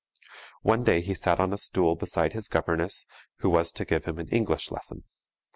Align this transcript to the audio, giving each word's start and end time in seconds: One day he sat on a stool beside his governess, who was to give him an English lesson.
One 0.63 0.83
day 0.83 1.01
he 1.01 1.13
sat 1.13 1.39
on 1.39 1.53
a 1.53 1.59
stool 1.59 1.95
beside 1.95 2.33
his 2.33 2.47
governess, 2.47 3.05
who 3.41 3.51
was 3.51 3.71
to 3.73 3.85
give 3.85 4.05
him 4.05 4.17
an 4.17 4.29
English 4.29 4.71
lesson. 4.71 5.03